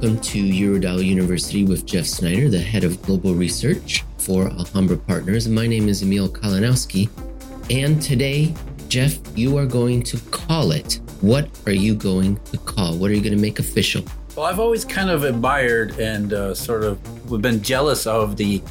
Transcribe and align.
Welcome 0.00 0.20
to 0.20 0.40
Eurodollar 0.40 1.04
University 1.04 1.64
with 1.64 1.84
Jeff 1.84 2.06
Snider, 2.06 2.48
the 2.48 2.60
head 2.60 2.84
of 2.84 3.02
global 3.02 3.34
research 3.34 4.04
for 4.18 4.46
Alhambra 4.46 4.96
Partners. 4.96 5.48
My 5.48 5.66
name 5.66 5.88
is 5.88 6.02
Emil 6.02 6.28
Kalinowski. 6.28 7.10
And 7.68 8.00
today, 8.00 8.54
Jeff, 8.86 9.18
you 9.36 9.58
are 9.58 9.66
going 9.66 10.04
to 10.04 10.16
call 10.30 10.70
it. 10.70 11.00
What 11.20 11.50
are 11.66 11.72
you 11.72 11.96
going 11.96 12.36
to 12.52 12.58
call? 12.58 12.94
What 12.94 13.10
are 13.10 13.14
you 13.14 13.20
going 13.20 13.34
to 13.34 13.42
make 13.42 13.58
official? 13.58 14.04
Well, 14.36 14.46
I've 14.46 14.60
always 14.60 14.84
kind 14.84 15.10
of 15.10 15.24
admired 15.24 15.98
and 15.98 16.32
uh, 16.32 16.54
sort 16.54 16.84
of 16.84 17.02
been 17.42 17.60
jealous 17.60 18.06
of 18.06 18.36
the 18.36 18.62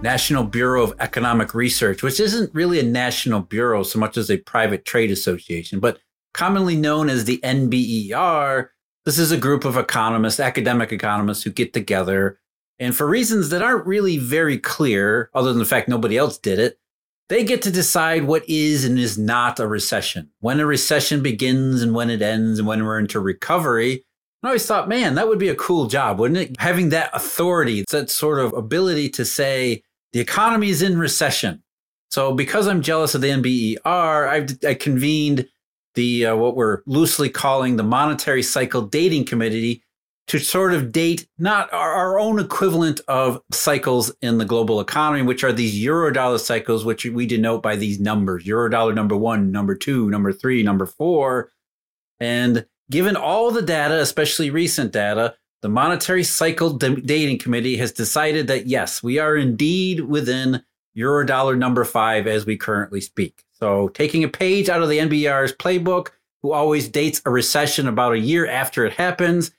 National 0.00 0.42
Bureau 0.42 0.84
of 0.84 0.94
Economic 1.00 1.52
Research, 1.52 2.02
which 2.02 2.18
isn't 2.18 2.48
really 2.54 2.80
a 2.80 2.82
national 2.82 3.40
bureau 3.40 3.82
so 3.82 3.98
much 3.98 4.16
as 4.16 4.30
a 4.30 4.38
private 4.38 4.86
trade 4.86 5.10
association, 5.10 5.80
but 5.80 5.98
commonly 6.32 6.76
known 6.76 7.10
as 7.10 7.26
the 7.26 7.40
NBER. 7.44 8.68
This 9.04 9.18
is 9.18 9.32
a 9.32 9.36
group 9.36 9.64
of 9.64 9.76
economists, 9.76 10.40
academic 10.40 10.92
economists, 10.92 11.42
who 11.42 11.50
get 11.50 11.72
together 11.72 12.38
and 12.82 12.96
for 12.96 13.06
reasons 13.06 13.50
that 13.50 13.62
aren't 13.62 13.86
really 13.86 14.18
very 14.18 14.58
clear, 14.58 15.30
other 15.34 15.50
than 15.50 15.60
the 15.60 15.64
fact 15.64 15.88
nobody 15.88 16.16
else 16.16 16.36
did 16.36 16.58
it, 16.58 16.80
they 17.28 17.44
get 17.44 17.62
to 17.62 17.70
decide 17.70 18.24
what 18.24 18.42
is 18.48 18.84
and 18.84 18.98
is 18.98 19.16
not 19.16 19.60
a 19.60 19.68
recession, 19.68 20.30
when 20.40 20.58
a 20.58 20.66
recession 20.66 21.22
begins 21.22 21.80
and 21.80 21.94
when 21.94 22.10
it 22.10 22.20
ends, 22.20 22.58
and 22.58 22.66
when 22.66 22.84
we're 22.84 22.98
into 22.98 23.20
recovery. 23.20 24.04
I 24.42 24.48
always 24.48 24.66
thought, 24.66 24.88
man, 24.88 25.14
that 25.14 25.28
would 25.28 25.38
be 25.38 25.48
a 25.48 25.54
cool 25.54 25.86
job, 25.86 26.18
wouldn't 26.18 26.40
it? 26.40 26.56
Having 26.58 26.88
that 26.88 27.10
authority, 27.14 27.84
that 27.92 28.10
sort 28.10 28.40
of 28.40 28.52
ability 28.52 29.08
to 29.10 29.24
say 29.24 29.84
the 30.12 30.18
economy 30.18 30.70
is 30.70 30.82
in 30.82 30.98
recession. 30.98 31.62
So, 32.10 32.34
because 32.34 32.66
I'm 32.66 32.82
jealous 32.82 33.14
of 33.14 33.20
the 33.20 33.28
NBER, 33.28 34.28
I've 34.28 34.58
I 34.66 34.74
convened 34.74 35.46
the 35.94 36.26
uh, 36.26 36.36
what 36.36 36.56
we're 36.56 36.82
loosely 36.86 37.28
calling 37.28 37.76
the 37.76 37.82
Monetary 37.82 38.42
Cycle 38.42 38.82
Dating 38.82 39.24
Committee 39.24 39.82
to 40.28 40.38
sort 40.38 40.72
of 40.72 40.92
date 40.92 41.26
not 41.38 41.72
our, 41.72 41.92
our, 41.92 42.18
own 42.18 42.38
equivalent 42.38 43.00
of 43.08 43.42
cycles 43.50 44.12
in 44.22 44.38
the 44.38 44.44
global 44.44 44.80
economy, 44.80 45.22
which 45.22 45.42
are 45.42 45.52
these 45.52 45.74
eurodollar 45.74 46.38
cycles, 46.38 46.84
which 46.84 47.04
we 47.04 47.26
denote 47.26 47.62
by 47.62 47.74
these 47.74 47.98
numbers 47.98 48.44
eurodollar 48.44 48.94
number 48.94 49.16
one, 49.16 49.50
number 49.50 49.74
two, 49.74 50.08
number 50.10 50.32
three, 50.32 50.62
number 50.62 50.86
four. 50.86 51.50
And 52.20 52.66
given 52.90 53.16
all 53.16 53.50
the 53.50 53.62
data, 53.62 54.00
especially 54.00 54.50
recent 54.50 54.92
data, 54.92 55.34
the 55.60 55.68
Monetary 55.68 56.24
Cycle 56.24 56.70
Dating 56.70 57.38
Committee 57.38 57.76
has 57.76 57.92
decided 57.92 58.46
that 58.48 58.66
yes, 58.66 59.02
we 59.02 59.18
are 59.18 59.36
indeed 59.36 60.00
within 60.00 60.62
eurodollar 60.96 61.56
number 61.56 61.84
five 61.84 62.26
as 62.26 62.46
we 62.46 62.56
currently 62.56 63.00
speak. 63.00 63.44
So, 63.62 63.86
taking 63.86 64.24
a 64.24 64.28
page 64.28 64.68
out 64.68 64.82
of 64.82 64.88
the 64.88 64.98
NBR's 64.98 65.52
playbook, 65.52 66.08
who 66.42 66.50
always 66.50 66.88
dates 66.88 67.22
a 67.24 67.30
recession 67.30 67.86
about 67.86 68.14
a 68.14 68.18
year 68.18 68.44
after 68.44 68.84
it 68.84 68.94
happens, 68.94 69.52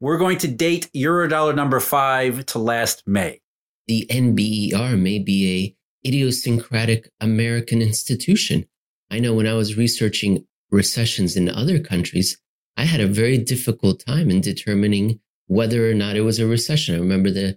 we're 0.00 0.18
going 0.18 0.38
to 0.38 0.48
date 0.48 0.90
Eurodollar 0.92 1.54
number 1.54 1.78
five 1.78 2.46
to 2.46 2.58
last 2.58 3.06
May. 3.06 3.42
The 3.86 4.08
NBER 4.10 5.00
may 5.00 5.20
be 5.20 5.76
a 6.04 6.08
idiosyncratic 6.08 7.08
American 7.20 7.80
institution. 7.80 8.66
I 9.08 9.20
know 9.20 9.34
when 9.34 9.46
I 9.46 9.54
was 9.54 9.76
researching 9.76 10.44
recessions 10.72 11.36
in 11.36 11.48
other 11.48 11.78
countries, 11.78 12.36
I 12.76 12.86
had 12.86 13.00
a 13.00 13.06
very 13.06 13.38
difficult 13.38 14.04
time 14.04 14.30
in 14.30 14.40
determining 14.40 15.20
whether 15.46 15.88
or 15.88 15.94
not 15.94 16.16
it 16.16 16.22
was 16.22 16.40
a 16.40 16.46
recession. 16.48 16.96
I 16.96 16.98
remember 16.98 17.30
the 17.30 17.56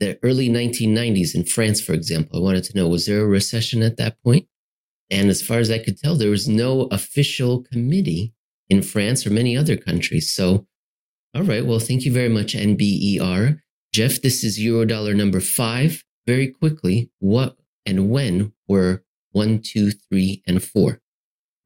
the 0.00 0.18
early 0.22 0.50
1990s 0.50 1.34
in 1.34 1.44
France, 1.44 1.80
for 1.80 1.94
example. 1.94 2.38
I 2.38 2.42
wanted 2.42 2.64
to 2.64 2.76
know 2.76 2.88
was 2.88 3.06
there 3.06 3.22
a 3.22 3.26
recession 3.26 3.82
at 3.82 3.96
that 3.96 4.22
point? 4.22 4.46
And 5.10 5.28
as 5.28 5.42
far 5.42 5.58
as 5.58 5.70
I 5.70 5.78
could 5.78 5.98
tell, 5.98 6.14
there 6.14 6.30
was 6.30 6.48
no 6.48 6.82
official 6.92 7.62
committee 7.64 8.32
in 8.68 8.82
France 8.82 9.26
or 9.26 9.30
many 9.30 9.56
other 9.56 9.76
countries. 9.76 10.32
So 10.32 10.66
all 11.34 11.44
right. 11.44 11.64
Well, 11.64 11.78
thank 11.78 12.04
you 12.04 12.12
very 12.12 12.28
much, 12.28 12.54
NBER. 12.54 13.60
Jeff, 13.92 14.20
this 14.20 14.42
is 14.42 14.58
Eurodollar 14.58 15.14
number 15.14 15.40
five. 15.40 16.02
Very 16.26 16.48
quickly, 16.48 17.10
what 17.20 17.56
and 17.86 18.10
when 18.10 18.52
were 18.66 19.04
one, 19.30 19.60
two, 19.60 19.92
three, 19.92 20.42
and 20.46 20.62
four? 20.62 21.00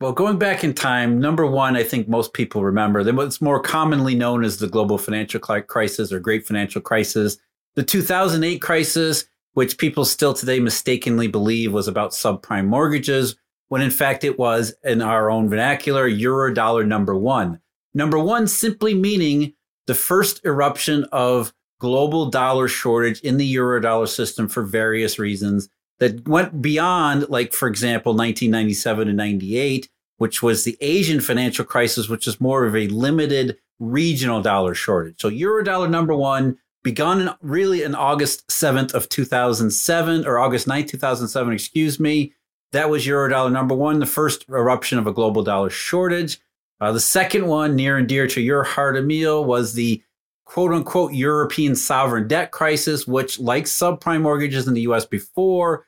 Well, 0.01 0.13
going 0.13 0.39
back 0.39 0.65
in 0.65 0.75
time, 0.75 1.19
number 1.19 1.47
one, 1.47 1.77
I 1.77 1.83
think 1.83 2.09
most 2.09 2.35
people 2.35 2.63
remember 2.63 3.03
that 3.05 3.15
what's 3.15 3.41
more 3.41 3.61
commonly 3.61 4.15
known 4.15 4.45
as 4.45 4.59
the 4.59 4.69
global 4.69 4.99
financial 4.99 5.41
crisis 5.41 6.13
or 6.13 6.21
great 6.21 6.47
financial 6.47 6.83
crisis. 6.83 7.39
The 7.75 7.83
2008 7.83 8.61
crisis, 8.61 9.25
which 9.55 9.79
people 9.79 10.05
still 10.05 10.35
today 10.35 10.61
mistakenly 10.61 11.27
believe 11.27 11.73
was 11.73 11.89
about 11.89 12.11
subprime 12.11 12.67
mortgages, 12.67 13.37
when 13.69 13.83
in 13.83 13.91
fact 13.91 14.25
it 14.25 14.39
was, 14.39 14.75
in 14.85 15.01
our 15.01 15.31
own 15.31 15.49
vernacular, 15.49 16.09
Eurodollar 16.09 16.87
number 16.87 17.17
one. 17.17 17.61
Number 17.95 18.19
one, 18.19 18.47
simply 18.47 18.95
meaning 18.95 19.55
the 19.87 19.95
first 19.95 20.45
eruption 20.45 21.05
of 21.13 21.53
global 21.81 22.31
dollar 22.31 22.69
shortage 22.69 23.21
in 23.21 23.37
the 23.37 23.55
eurodollar 23.55 24.09
system 24.09 24.49
for 24.49 24.63
various 24.63 25.19
reasons 25.19 25.69
that 26.01 26.27
went 26.27 26.61
beyond, 26.63 27.29
like, 27.29 27.53
for 27.53 27.69
example, 27.69 28.13
1997 28.13 29.09
and 29.09 29.17
98, 29.17 29.89
which 30.17 30.43
was 30.43 30.65
the 30.65 30.77
Asian 30.81 31.21
financial 31.21 31.65
crisis, 31.65 32.09
which 32.09 32.27
is 32.27 32.41
more 32.41 32.65
of 32.65 32.75
a 32.75 32.89
limited 32.89 33.59
regional 33.79 34.41
dollar 34.41 34.75
shortage. 34.75 35.21
So 35.21 35.31
eurodollar 35.31 35.91
number 35.91 36.15
one 36.15 36.59
begun 36.85 37.35
really 37.41 37.83
in 37.83 37.97
August 37.97 38.47
7th 38.47 38.95
of 38.95 39.09
2007 39.09 40.27
or 40.27 40.39
August 40.39 40.69
9th, 40.69 40.89
2007, 40.89 41.53
excuse 41.53 41.99
me. 41.99 42.33
That 42.73 42.91
was 42.91 43.07
eurodollar 43.07 43.51
number 43.51 43.75
one, 43.75 43.99
the 43.99 44.07
first 44.07 44.49
eruption 44.49 44.99
of 44.99 45.07
a 45.07 45.13
global 45.13 45.43
dollar 45.43 45.71
shortage. 45.71 46.41
Uh, 46.81 46.93
the 46.93 47.01
second 47.01 47.47
one, 47.47 47.75
near 47.75 47.97
and 47.97 48.09
dear 48.09 48.27
to 48.29 48.41
your 48.41 48.63
heart, 48.63 48.97
Emil, 48.97 49.45
was 49.45 49.75
the 49.75 50.03
quote 50.45 50.73
unquote 50.73 51.15
European 51.15 51.75
sovereign 51.75 52.29
debt 52.29 52.51
crisis, 52.51 53.07
which, 53.07 53.41
like 53.41 53.65
subprime 53.65 54.23
mortgages 54.23 54.69
in 54.69 54.75
the 54.75 54.83
US 54.83 55.07
before, 55.07 55.87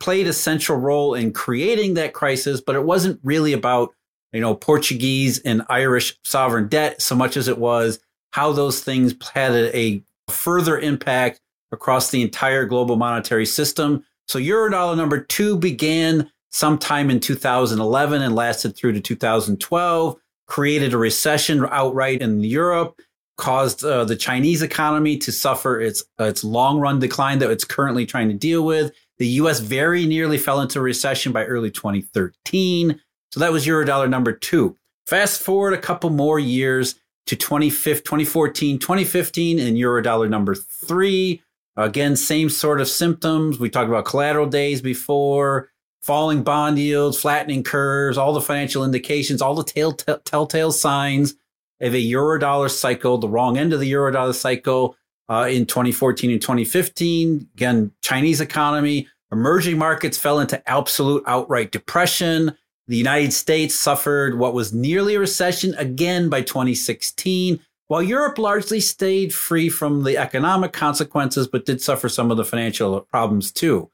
played 0.00 0.26
a 0.26 0.32
central 0.32 0.78
role 0.78 1.14
in 1.14 1.32
creating 1.32 1.94
that 1.94 2.14
crisis, 2.14 2.60
but 2.60 2.76
it 2.76 2.84
wasn't 2.84 3.20
really 3.22 3.52
about, 3.52 3.90
you 4.32 4.40
know, 4.40 4.54
Portuguese 4.54 5.40
and 5.40 5.62
Irish 5.68 6.18
sovereign 6.24 6.68
debt 6.68 7.02
so 7.02 7.14
much 7.14 7.36
as 7.36 7.48
it 7.48 7.58
was 7.58 8.00
how 8.30 8.52
those 8.52 8.80
things 8.80 9.14
had 9.34 9.52
a 9.52 10.02
further 10.28 10.78
impact 10.78 11.40
across 11.72 12.10
the 12.10 12.22
entire 12.22 12.64
global 12.64 12.96
monetary 12.96 13.46
system. 13.46 14.04
So 14.28 14.38
Eurodollar 14.38 14.96
number 14.96 15.20
two 15.20 15.56
began 15.58 16.30
sometime 16.50 17.10
in 17.10 17.18
2011 17.18 18.22
and 18.22 18.34
lasted 18.34 18.76
through 18.76 18.92
to 18.92 19.00
2012, 19.00 20.16
created 20.46 20.92
a 20.92 20.98
recession 20.98 21.66
outright 21.70 22.20
in 22.20 22.44
Europe, 22.44 23.00
caused 23.38 23.84
uh, 23.84 24.04
the 24.04 24.16
Chinese 24.16 24.62
economy 24.62 25.16
to 25.16 25.32
suffer 25.32 25.80
its 25.80 26.04
uh, 26.20 26.24
its 26.24 26.44
long 26.44 26.78
run 26.78 26.98
decline 26.98 27.38
that 27.38 27.50
it's 27.50 27.64
currently 27.64 28.06
trying 28.06 28.28
to 28.28 28.34
deal 28.34 28.64
with. 28.64 28.92
The 29.18 29.26
U.S. 29.28 29.60
very 29.60 30.06
nearly 30.06 30.38
fell 30.38 30.60
into 30.60 30.80
recession 30.80 31.32
by 31.32 31.44
early 31.44 31.70
2013. 31.70 33.00
So 33.30 33.40
that 33.40 33.52
was 33.52 33.66
Eurodollar 33.66 34.08
number 34.08 34.32
two. 34.32 34.76
Fast 35.06 35.42
forward 35.42 35.72
a 35.72 35.78
couple 35.78 36.10
more 36.10 36.38
years 36.38 36.96
to 37.26 37.36
2014, 37.36 38.78
2015, 38.78 39.58
and 39.58 39.76
Eurodollar 39.76 40.28
number 40.28 40.54
three. 40.54 41.42
Again, 41.76 42.16
same 42.16 42.50
sort 42.50 42.80
of 42.80 42.88
symptoms. 42.88 43.58
We 43.58 43.70
talked 43.70 43.88
about 43.88 44.04
collateral 44.04 44.46
days 44.46 44.82
before 44.82 45.70
falling 46.02 46.42
bond 46.42 46.78
yields, 46.78 47.18
flattening 47.18 47.62
curves, 47.62 48.18
all 48.18 48.32
the 48.32 48.40
financial 48.40 48.84
indications, 48.84 49.40
all 49.40 49.54
the 49.54 49.64
tell, 49.64 49.92
t- 49.92 50.12
telltale 50.24 50.72
signs 50.72 51.34
of 51.80 51.94
a 51.94 52.04
eurodollar 52.04 52.70
cycle, 52.70 53.18
the 53.18 53.28
wrong 53.28 53.56
end 53.56 53.72
of 53.72 53.80
the 53.80 53.90
eurodollar 53.90 54.34
cycle 54.34 54.96
uh, 55.28 55.48
in 55.50 55.64
2014 55.64 56.30
and 56.30 56.42
2015. 56.42 57.48
Again, 57.54 57.92
Chinese 58.02 58.40
economy, 58.40 59.08
emerging 59.30 59.78
markets 59.78 60.18
fell 60.18 60.40
into 60.40 60.68
absolute 60.68 61.22
outright 61.26 61.70
depression. 61.70 62.56
The 62.92 62.98
United 62.98 63.32
States 63.32 63.74
suffered 63.74 64.38
what 64.38 64.52
was 64.52 64.74
nearly 64.74 65.14
a 65.14 65.18
recession 65.18 65.74
again 65.78 66.28
by 66.28 66.42
2016, 66.42 67.58
while 67.86 68.02
Europe 68.02 68.36
largely 68.36 68.80
stayed 68.80 69.32
free 69.32 69.70
from 69.70 70.02
the 70.02 70.18
economic 70.18 70.74
consequences, 70.74 71.48
but 71.48 71.64
did 71.64 71.80
suffer 71.80 72.10
some 72.10 72.30
of 72.30 72.36
the 72.36 72.44
financial 72.44 73.00
problems 73.00 73.50
too. 73.50 73.90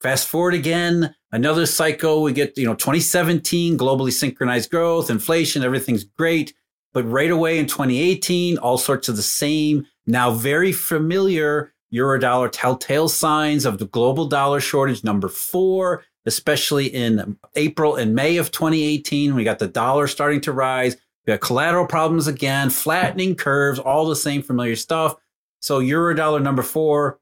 Fast 0.00 0.26
forward 0.26 0.54
again, 0.54 1.14
another 1.30 1.66
cycle. 1.66 2.22
We 2.22 2.32
get, 2.32 2.56
you 2.56 2.64
know, 2.64 2.74
2017, 2.74 3.76
globally 3.76 4.10
synchronized 4.10 4.70
growth, 4.70 5.10
inflation, 5.10 5.62
everything's 5.62 6.04
great. 6.04 6.54
But 6.94 7.04
right 7.04 7.30
away 7.30 7.58
in 7.58 7.66
2018, 7.66 8.56
all 8.56 8.78
sorts 8.78 9.10
of 9.10 9.16
the 9.16 9.22
same, 9.22 9.86
now 10.06 10.30
very 10.30 10.72
familiar 10.72 11.74
Eurodollar 11.92 12.48
telltale 12.50 13.08
signs 13.08 13.66
of 13.66 13.78
the 13.78 13.86
global 13.86 14.26
dollar 14.26 14.60
shortage, 14.60 15.04
number 15.04 15.28
four, 15.28 16.04
especially 16.26 16.86
in 16.86 17.36
April 17.56 17.96
and 17.96 18.14
May 18.14 18.36
of 18.36 18.50
2018. 18.50 19.34
We 19.34 19.44
got 19.44 19.58
the 19.58 19.68
dollar 19.68 20.06
starting 20.06 20.40
to 20.42 20.52
rise. 20.52 20.96
We 21.26 21.32
got 21.32 21.40
collateral 21.40 21.86
problems 21.86 22.26
again, 22.26 22.70
flattening 22.70 23.34
curves, 23.34 23.78
all 23.78 24.06
the 24.06 24.16
same 24.16 24.42
familiar 24.42 24.76
stuff. 24.76 25.16
So 25.60 25.80
Eurodollar 25.80 26.42
number 26.42 26.62
four 26.62 27.20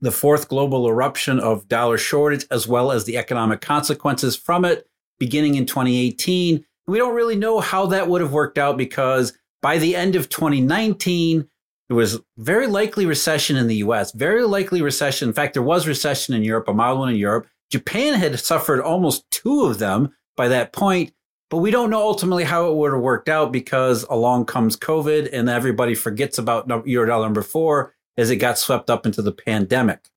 the 0.00 0.10
fourth 0.10 0.48
global 0.48 0.88
eruption 0.88 1.38
of 1.38 1.68
dollar 1.68 1.98
shortage, 1.98 2.46
as 2.50 2.66
well 2.66 2.90
as 2.90 3.04
the 3.04 3.18
economic 3.18 3.60
consequences 3.60 4.36
from 4.36 4.64
it 4.64 4.86
beginning 5.18 5.56
in 5.56 5.66
2018. 5.66 6.64
We 6.86 6.98
don't 6.98 7.14
really 7.14 7.36
know 7.36 7.60
how 7.60 7.86
that 7.86 8.08
would 8.08 8.22
have 8.22 8.32
worked 8.32 8.58
out 8.58 8.78
because 8.78 9.36
by 9.62 9.78
the 9.78 9.94
end 9.94 10.16
of 10.16 10.28
2019, 10.30 11.46
there 11.88 11.96
was 11.96 12.20
very 12.38 12.66
likely 12.66 13.04
recession 13.04 13.56
in 13.56 13.66
the 13.66 13.76
US, 13.76 14.12
very 14.12 14.44
likely 14.44 14.80
recession. 14.80 15.28
In 15.28 15.34
fact, 15.34 15.54
there 15.54 15.62
was 15.62 15.86
recession 15.86 16.34
in 16.34 16.42
Europe, 16.42 16.68
a 16.68 16.72
mild 16.72 16.98
one 16.98 17.10
in 17.10 17.16
Europe. 17.16 17.46
Japan 17.70 18.14
had 18.14 18.38
suffered 18.38 18.80
almost 18.80 19.30
two 19.30 19.64
of 19.64 19.78
them 19.78 20.14
by 20.36 20.48
that 20.48 20.72
point, 20.72 21.12
but 21.48 21.58
we 21.58 21.70
don't 21.70 21.90
know 21.90 22.02
ultimately 22.02 22.44
how 22.44 22.70
it 22.70 22.74
would 22.74 22.92
have 22.92 23.00
worked 23.00 23.28
out 23.28 23.52
because 23.52 24.04
along 24.04 24.46
comes 24.46 24.76
COVID 24.76 25.30
and 25.32 25.48
everybody 25.48 25.94
forgets 25.94 26.38
about 26.38 26.68
Eurodollar 26.68 27.24
number 27.24 27.42
four 27.42 27.94
as 28.16 28.30
it 28.30 28.36
got 28.36 28.58
swept 28.58 28.90
up 28.90 29.06
into 29.06 29.22
the 29.22 29.32
pandemic. 29.32 30.08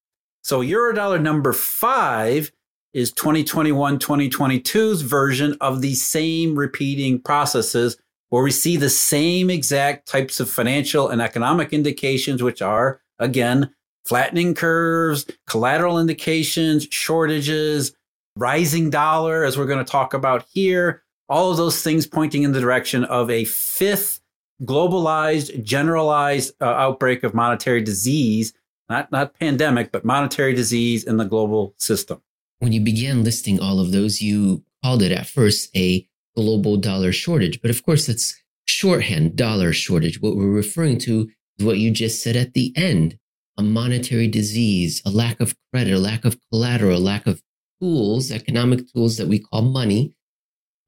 So 0.42 0.62
Eurodollar 0.62 1.22
number 1.22 1.54
five 1.54 2.52
is 2.94 3.12
2021 3.12 3.98
2022's 4.00 5.02
version 5.02 5.58
of 5.62 5.82
the 5.82 5.96
same 5.96 6.56
repeating 6.56 7.20
processes 7.22 7.98
where 8.30 8.44
we 8.44 8.52
see 8.52 8.78
the 8.78 8.90
same 8.90 9.50
exact 9.50 10.08
types 10.08 10.40
of 10.40 10.50
financial 10.50 11.10
and 11.10 11.22
economic 11.22 11.72
indications, 11.72 12.42
which 12.42 12.62
are, 12.62 13.00
again, 13.20 13.74
flattening 14.06 14.54
curves, 14.54 15.26
collateral 15.48 16.00
indications, 16.00 16.88
shortages, 16.90 17.96
rising 18.36 18.90
dollar, 18.90 19.44
as 19.44 19.58
we're 19.58 19.66
going 19.66 19.84
to 19.84 19.92
talk 19.92 20.14
about 20.14 20.46
here, 20.52 21.04
all 21.30 21.52
of 21.52 21.58
those 21.58 21.82
things 21.82 22.06
pointing 22.06 22.44
in 22.44 22.52
the 22.52 22.60
direction 22.60 23.04
of 23.06 23.30
a 23.30 23.46
fifth 23.46 24.20
globalized, 24.64 25.64
generalized 25.64 26.54
uh, 26.62 26.66
outbreak 26.66 27.24
of 27.24 27.34
monetary 27.34 27.82
disease, 27.82 28.54
not, 28.90 29.12
not 29.12 29.38
pandemic, 29.40 29.92
but 29.92 30.06
monetary 30.06 30.54
disease 30.54 31.04
in 31.04 31.18
the 31.18 31.26
global 31.26 31.74
system. 31.78 32.22
When 32.60 32.72
you 32.72 32.82
began 32.82 33.24
listing 33.24 33.60
all 33.60 33.80
of 33.80 33.92
those, 33.92 34.22
you 34.22 34.64
called 34.84 35.02
it 35.02 35.12
at 35.12 35.28
first 35.28 35.76
a 35.76 36.08
global 36.36 36.78
dollar 36.78 37.12
shortage. 37.12 37.62
But 37.62 37.72
of 37.72 37.84
course, 37.84 38.08
that's 38.08 38.36
shorthand 38.66 39.36
dollar 39.36 39.74
shortage. 39.74 40.22
What 40.22 40.36
we're 40.36 40.48
referring 40.48 40.98
to 41.00 41.30
is 41.58 41.66
what 41.66 41.78
you 41.78 41.92
just 41.92 42.24
said 42.24 42.36
at 42.36 42.54
the 42.54 42.74
end 42.76 43.18
a 43.58 43.64
monetary 43.64 44.28
disease, 44.28 45.02
a 45.06 45.10
lack 45.10 45.40
of 45.40 45.56
credit, 45.72 45.94
a 45.94 46.00
lack 46.00 46.26
of 46.26 46.38
collateral, 46.52 46.98
a 46.98 47.00
lack 47.00 47.28
of 47.28 47.42
tools, 47.82 48.32
economic 48.32 48.92
tools 48.94 49.18
that 49.18 49.28
we 49.28 49.40
call 49.40 49.62
money 49.62 50.14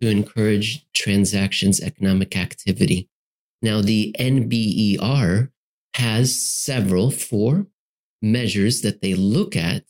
to 0.02 0.10
encourage 0.10 0.86
transactions, 0.94 1.82
economic 1.82 2.36
activity. 2.36 3.10
Now, 3.62 3.82
the 3.82 4.16
NBER 4.20 5.50
has 5.96 6.40
several, 6.40 7.12
four 7.12 7.68
measures 8.22 8.82
that 8.82 9.02
they 9.02 9.14
look 9.14 9.56
at 9.56 9.84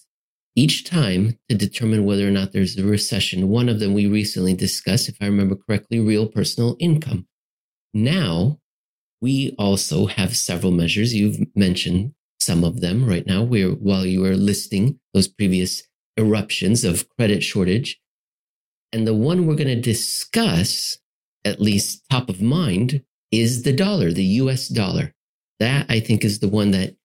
each 0.56 0.86
time 0.86 1.38
to 1.50 1.56
determine 1.56 2.06
whether 2.06 2.28
or 2.28 2.32
not 2.32 2.54
there's 2.54 2.78
a 2.78 2.86
recession. 2.86 3.50
One 3.50 3.68
of 3.68 3.80
them 3.80 3.94
we 3.94 4.08
recently 4.08 4.54
discussed, 4.54 5.10
if 5.10 5.18
I 5.22 5.26
remember 5.26 5.56
correctly, 5.56 6.00
real 6.00 6.28
personal 6.28 6.78
income. 6.80 7.28
Now, 7.94 8.60
we 9.22 9.56
also 9.58 10.06
have 10.06 10.36
several 10.36 10.72
measures. 10.72 11.14
You've 11.14 11.40
mentioned 11.56 12.14
some 12.40 12.64
of 12.64 12.82
them 12.82 13.06
right 13.06 13.26
now 13.26 13.44
where 13.44 13.70
while 13.70 14.06
you 14.06 14.22
were 14.22 14.36
listing 14.36 15.00
those 15.14 15.28
previous 15.28 15.84
eruptions 16.18 16.84
of 16.84 17.10
credit 17.10 17.44
shortage. 17.44 18.00
And 18.92 19.06
the 19.06 19.14
one 19.14 19.46
we're 19.46 19.56
going 19.56 19.68
to 19.68 19.82
discuss, 19.82 20.98
at 21.44 21.60
least 21.60 22.04
top 22.10 22.30
of 22.30 22.42
mind, 22.42 23.02
is 23.32 23.64
the 23.64 23.74
dollar, 23.74 24.12
the 24.12 24.24
US 24.24 24.68
dollar. 24.68 25.14
That 25.60 25.86
I 25.90 26.00
think 26.00 26.24
is 26.24 26.40
the 26.40 26.48
one 26.48 26.72
that 26.72 26.96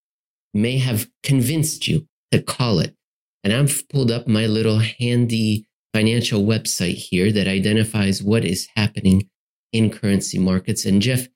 may 0.52 0.78
have 0.78 1.08
convinced 1.22 1.88
you 1.88 2.06
to 2.32 2.42
call 2.42 2.80
it 2.80 2.94
and 3.42 3.52
I've 3.52 3.88
pulled 3.88 4.10
up 4.10 4.26
my 4.26 4.46
little 4.46 4.78
handy 4.78 5.66
financial 5.94 6.42
website 6.42 6.96
here 6.96 7.32
that 7.32 7.48
identifies 7.48 8.22
what 8.22 8.44
is 8.44 8.68
happening 8.76 9.28
in 9.72 9.90
currency 9.90 10.38
markets. 10.38 10.84
And 10.84 11.00
Jeff, 11.00 11.26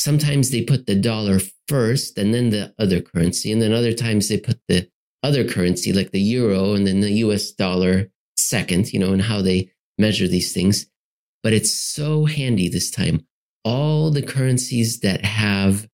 sometimes 0.00 0.50
they 0.50 0.62
put 0.62 0.86
the 0.86 0.94
dollar 0.94 1.38
first 1.68 2.18
and 2.18 2.32
then 2.34 2.50
the 2.50 2.74
other 2.78 3.00
currency. 3.00 3.52
And 3.52 3.60
then 3.60 3.72
other 3.72 3.92
times 3.92 4.28
they 4.28 4.38
put 4.38 4.58
the 4.66 4.88
other 5.22 5.46
currency 5.46 5.92
like 5.92 6.10
the 6.10 6.20
euro 6.20 6.72
and 6.72 6.86
then 6.86 7.00
the 7.00 7.12
US 7.24 7.52
dollar 7.52 8.10
second, 8.36 8.92
you 8.92 8.98
know, 8.98 9.12
and 9.12 9.22
how 9.22 9.42
they 9.42 9.70
measure 9.98 10.26
these 10.26 10.52
things. 10.52 10.86
But 11.42 11.52
it's 11.52 11.72
so 11.72 12.24
handy 12.24 12.68
this 12.68 12.90
time. 12.90 13.26
All 13.62 14.10
the 14.10 14.22
currencies 14.22 15.00
that 15.00 15.24
have 15.24 15.86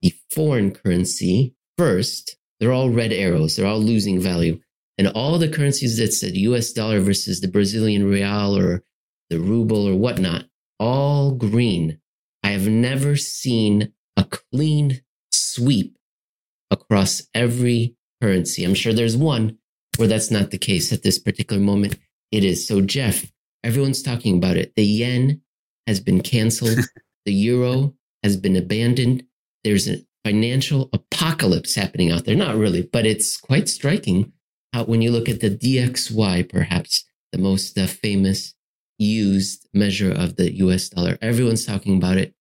the 0.00 0.14
foreign 0.34 0.70
currency 0.70 1.54
first, 1.76 2.36
they're 2.58 2.72
all 2.72 2.90
red 2.90 3.12
arrows. 3.12 3.56
They're 3.56 3.66
all 3.66 3.80
losing 3.80 4.18
value 4.20 4.58
and 5.00 5.08
all 5.08 5.38
the 5.38 5.48
currencies 5.48 5.98
that 5.98 6.12
said 6.12 6.36
US 6.36 6.72
dollar 6.72 7.00
versus 7.00 7.40
the 7.40 7.48
Brazilian 7.48 8.08
real 8.08 8.56
or 8.56 8.82
the 9.30 9.38
ruble 9.38 9.88
or 9.88 9.94
whatnot, 9.94 10.44
all 10.78 11.32
green. 11.32 11.99
I 12.50 12.54
have 12.54 12.66
never 12.66 13.14
seen 13.14 13.92
a 14.16 14.24
clean 14.24 15.02
sweep 15.30 15.96
across 16.68 17.22
every 17.32 17.94
currency. 18.20 18.64
I'm 18.64 18.74
sure 18.74 18.92
there's 18.92 19.16
one 19.16 19.58
where 19.98 20.08
that's 20.08 20.32
not 20.32 20.50
the 20.50 20.58
case 20.58 20.92
at 20.92 21.04
this 21.04 21.16
particular 21.16 21.62
moment. 21.62 21.96
It 22.32 22.42
is. 22.42 22.66
So, 22.66 22.80
Jeff, 22.80 23.30
everyone's 23.62 24.02
talking 24.02 24.36
about 24.36 24.56
it. 24.56 24.74
The 24.74 24.82
yen 24.82 25.42
has 25.86 26.00
been 26.00 26.22
canceled, 26.22 26.80
the 27.24 27.32
euro 27.32 27.94
has 28.24 28.36
been 28.36 28.56
abandoned. 28.56 29.22
There's 29.62 29.88
a 29.88 30.04
financial 30.24 30.90
apocalypse 30.92 31.76
happening 31.76 32.10
out 32.10 32.24
there. 32.24 32.34
Not 32.34 32.56
really, 32.56 32.82
but 32.82 33.06
it's 33.06 33.36
quite 33.36 33.68
striking 33.68 34.32
how, 34.72 34.86
when 34.86 35.02
you 35.02 35.12
look 35.12 35.28
at 35.28 35.40
the 35.40 35.50
DXY, 35.50 36.48
perhaps 36.48 37.04
the 37.30 37.38
most 37.38 37.78
uh, 37.78 37.86
famous 37.86 38.54
used 38.98 39.68
measure 39.72 40.10
of 40.10 40.34
the 40.34 40.52
US 40.56 40.88
dollar, 40.88 41.16
everyone's 41.22 41.64
talking 41.64 41.96
about 41.96 42.16
it 42.16 42.34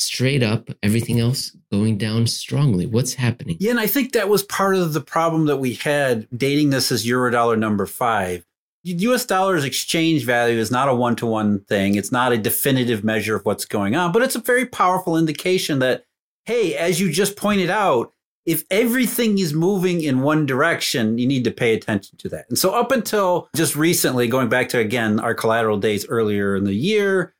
straight 0.00 0.42
up, 0.42 0.70
everything 0.82 1.20
else 1.20 1.56
going 1.70 1.98
down 1.98 2.26
strongly. 2.26 2.86
What's 2.86 3.14
happening? 3.14 3.56
Yeah, 3.60 3.70
and 3.70 3.80
I 3.80 3.86
think 3.86 4.12
that 4.12 4.28
was 4.28 4.42
part 4.42 4.76
of 4.76 4.92
the 4.92 5.00
problem 5.00 5.46
that 5.46 5.58
we 5.58 5.74
had 5.74 6.26
dating 6.36 6.70
this 6.70 6.90
as 6.90 7.06
Eurodollar 7.06 7.58
number 7.58 7.86
five. 7.86 8.44
US 8.82 9.26
dollar's 9.26 9.64
exchange 9.64 10.24
value 10.24 10.58
is 10.58 10.70
not 10.70 10.88
a 10.88 10.94
one 10.94 11.14
to 11.16 11.26
one 11.26 11.60
thing. 11.64 11.96
It's 11.96 12.10
not 12.10 12.32
a 12.32 12.38
definitive 12.38 13.04
measure 13.04 13.36
of 13.36 13.44
what's 13.44 13.66
going 13.66 13.94
on, 13.94 14.10
but 14.10 14.22
it's 14.22 14.36
a 14.36 14.40
very 14.40 14.64
powerful 14.64 15.18
indication 15.18 15.80
that, 15.80 16.04
hey, 16.46 16.74
as 16.74 16.98
you 16.98 17.12
just 17.12 17.36
pointed 17.36 17.68
out, 17.68 18.12
if 18.46 18.64
everything 18.70 19.38
is 19.38 19.52
moving 19.52 20.02
in 20.02 20.22
one 20.22 20.46
direction, 20.46 21.18
you 21.18 21.26
need 21.26 21.44
to 21.44 21.50
pay 21.50 21.74
attention 21.74 22.16
to 22.18 22.28
that. 22.30 22.46
And 22.48 22.58
so, 22.58 22.70
up 22.70 22.90
until 22.90 23.48
just 23.54 23.76
recently, 23.76 24.28
going 24.28 24.48
back 24.48 24.70
to 24.70 24.78
again 24.78 25.20
our 25.20 25.34
collateral 25.34 25.78
days 25.78 26.06
earlier 26.08 26.56
in 26.56 26.64
the 26.64 26.74
year, 26.74 27.34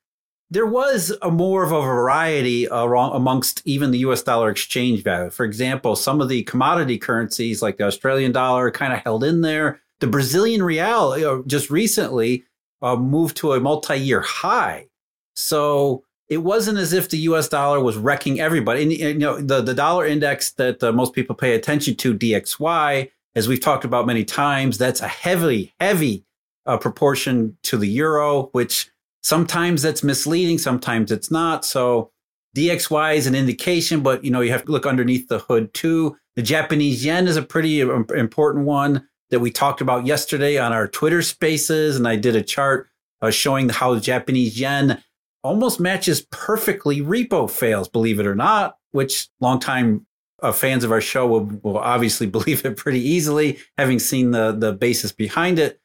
there 0.50 0.66
was 0.66 1.12
a 1.22 1.30
more 1.30 1.62
of 1.62 1.70
a 1.70 1.80
variety 1.80 2.66
around, 2.68 3.14
amongst 3.14 3.62
even 3.64 3.90
the 3.90 3.98
US 3.98 4.22
dollar 4.22 4.50
exchange 4.50 5.02
value. 5.04 5.30
For 5.30 5.44
example, 5.44 5.94
some 5.96 6.20
of 6.20 6.28
the 6.28 6.42
commodity 6.42 6.98
currencies 6.98 7.62
like 7.62 7.76
the 7.76 7.84
Australian 7.84 8.32
dollar 8.32 8.70
kind 8.70 8.92
of 8.92 9.00
held 9.00 9.22
in 9.24 9.42
there. 9.42 9.80
The 10.00 10.06
Brazilian 10.06 10.62
real 10.62 11.42
just 11.46 11.70
recently 11.70 12.44
uh, 12.82 12.96
moved 12.96 13.36
to 13.38 13.52
a 13.52 13.60
multi 13.60 13.98
year 13.98 14.22
high. 14.22 14.88
So, 15.34 16.04
it 16.28 16.44
wasn't 16.44 16.78
as 16.78 16.92
if 16.92 17.08
the 17.08 17.18
U.S. 17.18 17.48
dollar 17.48 17.80
was 17.80 17.96
wrecking 17.96 18.40
everybody. 18.40 18.82
And, 18.82 18.92
you 18.92 19.14
know, 19.14 19.40
the 19.40 19.60
the 19.60 19.74
dollar 19.74 20.06
index 20.06 20.52
that 20.52 20.82
uh, 20.82 20.92
most 20.92 21.12
people 21.12 21.34
pay 21.34 21.54
attention 21.54 21.96
to, 21.96 22.16
DXY, 22.16 23.10
as 23.34 23.48
we've 23.48 23.60
talked 23.60 23.84
about 23.84 24.06
many 24.06 24.24
times, 24.24 24.78
that's 24.78 25.00
a 25.00 25.08
heavily, 25.08 25.74
heavy 25.80 26.24
uh, 26.66 26.76
proportion 26.76 27.58
to 27.64 27.76
the 27.76 27.88
euro, 27.88 28.44
which 28.52 28.90
sometimes 29.22 29.82
that's 29.82 30.02
misleading, 30.02 30.58
sometimes 30.58 31.10
it's 31.12 31.30
not. 31.30 31.64
So 31.64 32.10
DXY 32.56 33.16
is 33.16 33.26
an 33.26 33.34
indication, 33.34 34.02
but 34.02 34.24
you 34.24 34.30
know 34.30 34.40
you 34.40 34.52
have 34.52 34.64
to 34.64 34.72
look 34.72 34.86
underneath 34.86 35.28
the 35.28 35.38
hood 35.38 35.72
too. 35.74 36.16
The 36.36 36.42
Japanese 36.42 37.04
yen 37.04 37.28
is 37.28 37.36
a 37.36 37.42
pretty 37.42 37.80
important 37.80 38.66
one 38.66 39.06
that 39.30 39.40
we 39.40 39.50
talked 39.50 39.80
about 39.80 40.06
yesterday 40.06 40.58
on 40.58 40.72
our 40.72 40.88
Twitter 40.88 41.22
Spaces, 41.22 41.96
and 41.96 42.06
I 42.06 42.16
did 42.16 42.34
a 42.34 42.42
chart 42.42 42.88
uh, 43.22 43.30
showing 43.30 43.68
how 43.68 43.94
the 43.94 44.00
Japanese 44.00 44.58
yen 44.58 45.02
almost 45.42 45.80
matches 45.80 46.26
perfectly 46.30 47.00
repo 47.00 47.50
fails, 47.50 47.88
believe 47.88 48.20
it 48.20 48.26
or 48.26 48.34
not, 48.34 48.76
which 48.92 49.28
longtime 49.40 50.06
uh, 50.42 50.52
fans 50.52 50.84
of 50.84 50.92
our 50.92 51.00
show 51.00 51.26
will, 51.26 51.44
will 51.62 51.78
obviously 51.78 52.26
believe 52.30 52.64
it 52.64 52.76
pretty 52.76 53.00
easily, 53.00 53.58
having 53.78 53.98
seen 53.98 54.32
the, 54.32 54.52
the 54.52 54.72
basis 54.72 55.12
behind 55.12 55.58
it. 55.58 55.80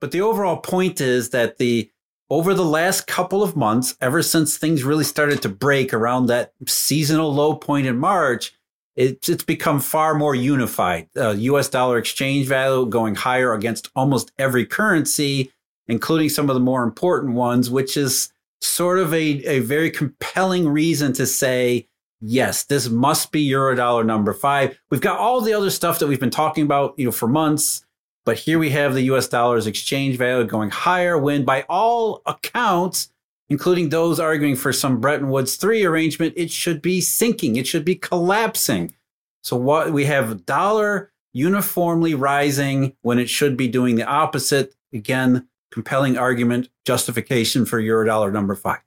But 0.00 0.10
the 0.10 0.20
overall 0.20 0.58
point 0.58 1.00
is 1.00 1.30
that 1.30 1.58
the 1.58 1.90
over 2.28 2.54
the 2.54 2.64
last 2.64 3.06
couple 3.06 3.42
of 3.42 3.56
months, 3.56 3.96
ever 4.00 4.22
since 4.22 4.56
things 4.56 4.84
really 4.84 5.04
started 5.04 5.42
to 5.42 5.48
break 5.48 5.94
around 5.94 6.26
that 6.26 6.52
seasonal 6.66 7.32
low 7.32 7.54
point 7.54 7.86
in 7.86 7.98
March, 7.98 8.52
it's, 8.96 9.28
it's 9.28 9.44
become 9.44 9.78
far 9.78 10.14
more 10.14 10.34
unified. 10.34 11.08
Uh, 11.16 11.30
US 11.30 11.68
dollar 11.68 11.98
exchange 11.98 12.46
value 12.46 12.86
going 12.86 13.14
higher 13.14 13.52
against 13.52 13.90
almost 13.94 14.32
every 14.38 14.66
currency, 14.66 15.52
including 15.86 16.28
some 16.28 16.50
of 16.50 16.54
the 16.54 16.60
more 16.60 16.82
important 16.82 17.34
ones, 17.34 17.70
which 17.70 17.96
is 17.96 18.32
sort 18.60 18.98
of 18.98 19.12
a, 19.12 19.44
a 19.46 19.60
very 19.60 19.90
compelling 19.90 20.68
reason 20.68 21.12
to 21.12 21.26
say, 21.26 21.86
yes, 22.20 22.64
this 22.64 22.88
must 22.88 23.30
be 23.30 23.48
Eurodollar 23.48 24.04
number 24.04 24.32
five. 24.32 24.78
We've 24.90 25.00
got 25.00 25.18
all 25.18 25.40
the 25.40 25.52
other 25.52 25.70
stuff 25.70 25.98
that 25.98 26.06
we've 26.06 26.18
been 26.18 26.30
talking 26.30 26.64
about, 26.64 26.98
you 26.98 27.04
know, 27.04 27.12
for 27.12 27.28
months, 27.28 27.85
but 28.26 28.38
here 28.38 28.58
we 28.58 28.70
have 28.70 28.92
the 28.92 29.04
US 29.04 29.28
dollar's 29.28 29.66
exchange 29.66 30.18
value 30.18 30.46
going 30.46 30.70
higher 30.70 31.16
when 31.16 31.44
by 31.44 31.64
all 31.68 32.20
accounts, 32.26 33.10
including 33.48 33.88
those 33.88 34.20
arguing 34.20 34.56
for 34.56 34.72
some 34.72 35.00
Bretton 35.00 35.30
Woods 35.30 35.56
3 35.56 35.84
arrangement, 35.86 36.34
it 36.36 36.50
should 36.50 36.82
be 36.82 37.00
sinking, 37.00 37.56
it 37.56 37.66
should 37.66 37.84
be 37.84 37.94
collapsing. 37.94 38.94
So 39.42 39.56
what 39.56 39.92
we 39.92 40.04
have 40.04 40.44
dollar 40.44 41.12
uniformly 41.36 42.14
rising 42.14 42.96
when 43.02 43.18
it 43.18 43.28
should 43.28 43.58
be 43.58 43.68
doing 43.68 43.96
the 43.96 44.06
opposite. 44.06 44.74
Again, 44.92 45.46
compelling 45.70 46.16
argument, 46.16 46.70
justification 46.86 47.66
for 47.66 47.80
Eurodollar 47.80 48.32
number 48.32 48.54
5. 48.54 48.78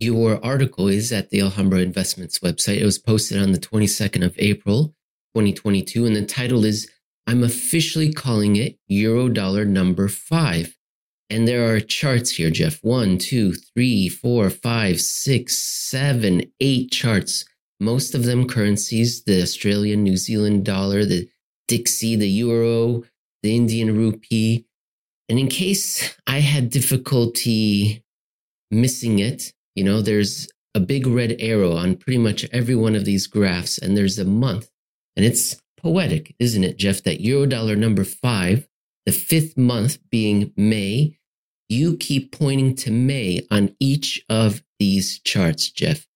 Your 0.00 0.42
article 0.42 0.88
is 0.88 1.12
at 1.12 1.28
the 1.28 1.40
Alhambra 1.40 1.80
Investments 1.80 2.38
website. 2.38 2.78
It 2.78 2.84
was 2.86 2.98
posted 2.98 3.42
on 3.42 3.52
the 3.52 3.58
22nd 3.58 4.24
of 4.24 4.34
April, 4.38 4.94
2022, 5.34 6.06
and 6.06 6.16
the 6.16 6.24
title 6.24 6.64
is 6.64 6.88
I'm 7.28 7.44
officially 7.44 8.10
calling 8.10 8.56
it 8.56 8.78
Eurodollar 8.90 9.66
number 9.66 10.08
5. 10.08 10.74
And 11.28 11.46
there 11.46 11.70
are 11.70 11.78
charts 11.78 12.30
here, 12.30 12.48
Jeff. 12.48 12.82
One, 12.82 13.18
two, 13.18 13.52
three, 13.52 14.08
four, 14.08 14.48
five, 14.48 14.98
six, 14.98 15.58
seven, 15.58 16.50
eight 16.58 16.90
charts. 16.90 17.44
Most 17.80 18.14
of 18.14 18.24
them 18.24 18.48
currencies 18.48 19.24
the 19.24 19.42
Australian, 19.42 20.02
New 20.04 20.16
Zealand 20.16 20.64
dollar, 20.64 21.04
the 21.04 21.28
Dixie, 21.66 22.16
the 22.16 22.30
euro, 22.30 23.04
the 23.42 23.54
Indian 23.54 23.94
rupee. 23.94 24.64
And 25.28 25.38
in 25.38 25.48
case 25.48 26.16
I 26.26 26.38
had 26.38 26.70
difficulty 26.70 28.02
missing 28.70 29.18
it, 29.18 29.52
you 29.74 29.84
know, 29.84 30.00
there's 30.00 30.48
a 30.74 30.80
big 30.80 31.06
red 31.06 31.36
arrow 31.40 31.72
on 31.72 31.96
pretty 31.96 32.18
much 32.18 32.46
every 32.52 32.74
one 32.74 32.94
of 32.94 33.04
these 33.04 33.26
graphs, 33.26 33.76
and 33.76 33.94
there's 33.94 34.18
a 34.18 34.24
month. 34.24 34.70
And 35.14 35.26
it's 35.26 35.60
poetic, 35.78 36.34
isn't 36.38 36.64
it, 36.64 36.76
Jeff? 36.76 37.02
That 37.02 37.22
Eurodollar 37.22 37.76
number 37.76 38.04
five, 38.04 38.68
the 39.06 39.12
fifth 39.12 39.56
month 39.56 39.98
being 40.10 40.52
May, 40.56 41.18
you 41.68 41.96
keep 41.96 42.32
pointing 42.32 42.74
to 42.76 42.90
May 42.90 43.46
on 43.50 43.74
each 43.80 44.24
of 44.28 44.62
these 44.78 45.20
charts, 45.20 45.70
Jeff. 45.70 46.06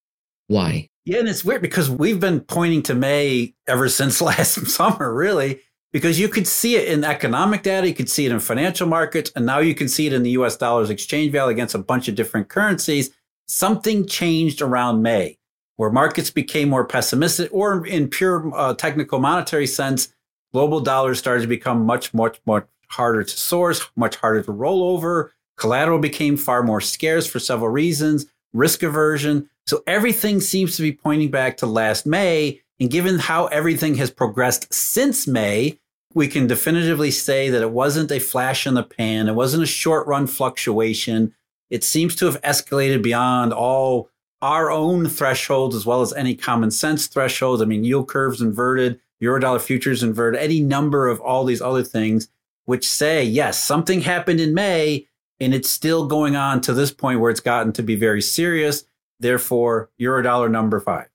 Why? 0.47 0.89
Yeah, 1.05 1.19
and 1.19 1.27
it's 1.27 1.43
weird 1.43 1.61
because 1.61 1.89
we've 1.89 2.19
been 2.19 2.41
pointing 2.41 2.83
to 2.83 2.95
May 2.95 3.55
ever 3.67 3.89
since 3.89 4.21
last 4.21 4.67
summer, 4.67 5.13
really, 5.13 5.61
because 5.91 6.19
you 6.19 6.29
could 6.29 6.47
see 6.47 6.75
it 6.75 6.87
in 6.87 7.03
economic 7.03 7.63
data, 7.63 7.87
you 7.87 7.93
could 7.93 8.09
see 8.09 8.25
it 8.25 8.31
in 8.31 8.39
financial 8.39 8.87
markets, 8.87 9.31
and 9.35 9.45
now 9.45 9.59
you 9.59 9.75
can 9.75 9.87
see 9.87 10.07
it 10.07 10.13
in 10.13 10.23
the 10.23 10.31
US 10.31 10.57
dollar's 10.57 10.89
exchange 10.89 11.31
value 11.31 11.51
against 11.51 11.75
a 11.75 11.79
bunch 11.79 12.07
of 12.07 12.15
different 12.15 12.49
currencies. 12.49 13.11
Something 13.47 14.07
changed 14.07 14.61
around 14.61 15.01
May 15.01 15.37
where 15.77 15.89
markets 15.89 16.29
became 16.29 16.69
more 16.69 16.85
pessimistic, 16.85 17.49
or 17.51 17.85
in 17.85 18.07
pure 18.07 18.51
uh, 18.55 18.73
technical 18.73 19.19
monetary 19.19 19.67
sense, 19.67 20.13
global 20.51 20.79
dollars 20.79 21.19
started 21.19 21.41
to 21.41 21.47
become 21.47 21.85
much, 21.85 22.13
much, 22.13 22.39
much 22.45 22.65
harder 22.89 23.23
to 23.23 23.37
source, 23.37 23.89
much 23.95 24.15
harder 24.17 24.43
to 24.43 24.51
roll 24.51 24.83
over. 24.83 25.33
Collateral 25.57 25.99
became 25.99 26.37
far 26.37 26.63
more 26.63 26.81
scarce 26.81 27.25
for 27.25 27.39
several 27.39 27.69
reasons, 27.69 28.27
risk 28.53 28.83
aversion. 28.83 29.49
So 29.65 29.83
everything 29.87 30.41
seems 30.41 30.75
to 30.75 30.81
be 30.81 30.91
pointing 30.91 31.31
back 31.31 31.57
to 31.57 31.65
last 31.65 32.05
May. 32.05 32.61
And 32.79 32.89
given 32.89 33.19
how 33.19 33.47
everything 33.47 33.95
has 33.95 34.11
progressed 34.11 34.73
since 34.73 35.27
May, 35.27 35.79
we 36.13 36.27
can 36.27 36.47
definitively 36.47 37.11
say 37.11 37.49
that 37.49 37.61
it 37.61 37.71
wasn't 37.71 38.11
a 38.11 38.19
flash 38.19 38.67
in 38.67 38.75
the 38.75 38.83
pan. 38.83 39.27
It 39.27 39.35
wasn't 39.35 39.63
a 39.63 39.67
short 39.67 40.05
run 40.05 40.27
fluctuation. 40.27 41.33
It 41.69 41.83
seems 41.83 42.15
to 42.17 42.25
have 42.25 42.41
escalated 42.41 43.01
beyond 43.01 43.53
all 43.53 44.09
our 44.43 44.69
own 44.69 45.07
thresholds 45.07 45.73
as 45.73 45.85
well 45.85 46.01
as 46.01 46.11
any 46.13 46.35
common 46.35 46.69
sense 46.69 47.07
thresholds. 47.07 47.61
I 47.61 47.65
mean, 47.65 47.85
yield 47.85 48.09
curves 48.09 48.41
inverted, 48.41 48.99
Eurodollar 49.21 49.61
futures 49.61 50.03
inverted, 50.03 50.41
any 50.41 50.59
number 50.59 51.07
of 51.07 51.21
all 51.21 51.45
these 51.45 51.61
other 51.61 51.81
things, 51.83 52.27
which 52.65 52.85
say, 52.85 53.23
yes, 53.23 53.63
something 53.63 54.01
happened 54.01 54.41
in 54.41 54.53
May 54.53 55.07
and 55.39 55.53
it's 55.53 55.69
still 55.69 56.07
going 56.07 56.35
on 56.35 56.59
to 56.61 56.73
this 56.73 56.91
point 56.91 57.21
where 57.21 57.31
it's 57.31 57.39
gotten 57.39 57.71
to 57.73 57.83
be 57.83 57.95
very 57.95 58.21
serious. 58.21 58.83
Therefore, 59.19 59.89
Eurodollar 59.99 60.51
number 60.51 60.81
five. 60.81 61.07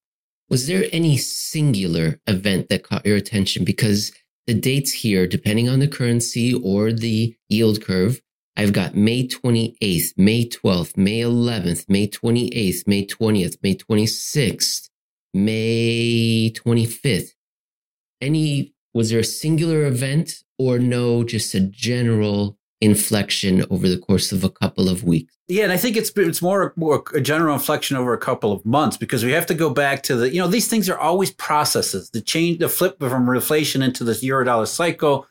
Was 0.48 0.66
there 0.66 0.84
any 0.90 1.18
singular 1.18 2.20
event 2.26 2.70
that 2.70 2.82
caught 2.82 3.04
your 3.04 3.16
attention? 3.16 3.64
Because 3.64 4.12
the 4.46 4.54
dates 4.54 4.90
here, 4.90 5.26
depending 5.26 5.68
on 5.68 5.78
the 5.78 5.88
currency 5.88 6.54
or 6.54 6.92
the 6.92 7.36
yield 7.50 7.82
curve, 7.82 8.22
I've 8.58 8.72
got 8.72 8.96
May 8.96 9.28
28th, 9.28 10.14
May 10.16 10.44
12th, 10.44 10.96
May 10.96 11.20
11th, 11.20 11.88
May 11.88 12.08
28th, 12.08 12.88
May 12.88 13.06
20th, 13.06 13.56
May 13.62 13.76
26th, 13.76 14.88
May 15.32 16.52
25th. 16.56 17.30
Any, 18.20 18.74
was 18.92 19.10
there 19.10 19.20
a 19.20 19.24
singular 19.24 19.86
event 19.86 20.42
or 20.58 20.80
no, 20.80 21.22
just 21.22 21.54
a 21.54 21.60
general 21.60 22.58
inflection 22.80 23.64
over 23.70 23.88
the 23.88 23.98
course 23.98 24.32
of 24.32 24.42
a 24.42 24.50
couple 24.50 24.88
of 24.88 25.04
weeks. 25.04 25.34
Yeah, 25.48 25.64
and 25.64 25.72
I 25.72 25.76
think 25.76 25.96
it's 25.96 26.10
it's 26.16 26.42
more, 26.42 26.72
more 26.76 27.02
a 27.14 27.20
general 27.20 27.54
inflection 27.54 27.96
over 27.96 28.12
a 28.12 28.18
couple 28.18 28.52
of 28.52 28.64
months 28.64 28.96
because 28.96 29.24
we 29.24 29.32
have 29.32 29.46
to 29.46 29.54
go 29.54 29.70
back 29.70 30.02
to 30.04 30.16
the 30.16 30.32
you 30.32 30.40
know 30.40 30.46
these 30.46 30.68
things 30.68 30.88
are 30.88 30.98
always 30.98 31.30
processes. 31.32 32.10
The 32.10 32.20
change, 32.20 32.58
the 32.58 32.68
flip 32.68 32.98
from 32.98 33.28
inflation 33.28 33.82
into 33.82 34.04
this 34.04 34.22
euro 34.22 34.44
dollar 34.44 34.66
cycle 34.66 35.26